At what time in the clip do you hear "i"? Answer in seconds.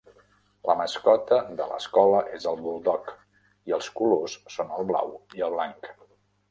3.73-3.79, 5.41-5.49